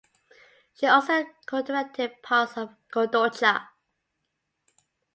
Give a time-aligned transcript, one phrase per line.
[0.73, 3.67] She also co-directed parts of "Kodocha".